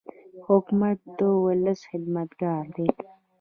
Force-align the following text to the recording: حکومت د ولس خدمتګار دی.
حکومت 0.47 0.97
د 1.17 1.19
ولس 1.45 1.79
خدمتګار 1.89 2.63
دی. 2.75 2.87